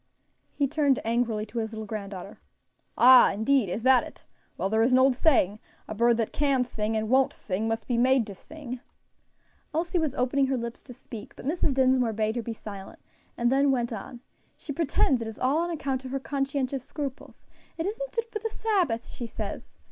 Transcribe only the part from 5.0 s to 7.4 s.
saying. 'A bird that can sing, and won't